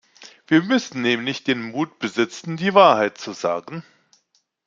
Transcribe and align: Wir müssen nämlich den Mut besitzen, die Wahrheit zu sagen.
Wir 0.47 0.63
müssen 0.63 1.03
nämlich 1.03 1.43
den 1.43 1.61
Mut 1.61 1.99
besitzen, 1.99 2.57
die 2.57 2.73
Wahrheit 2.73 3.19
zu 3.19 3.33
sagen. 3.33 3.83